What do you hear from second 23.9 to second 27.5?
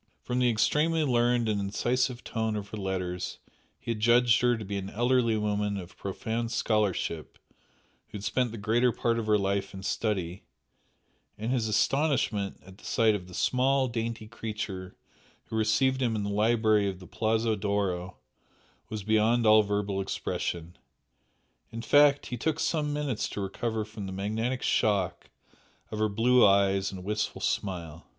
the magnetic "shock" of her blue eyes and wistful